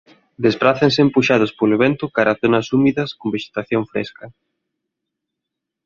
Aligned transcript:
Desprázanse 0.45 0.99
empuxados 1.05 1.51
polo 1.59 1.79
vento 1.83 2.05
cara 2.15 2.37
zonas 2.41 2.65
húmidas 2.73 3.09
con 3.19 3.27
vexetación 3.35 3.81
fresca. 3.91 4.25